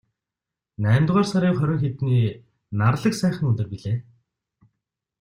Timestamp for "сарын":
1.31-1.55